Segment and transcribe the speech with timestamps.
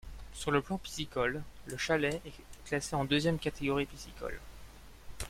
[0.33, 2.33] Sur le plan piscicole, le Chalès est
[2.65, 4.39] classé en deuxième catégorie piscicole.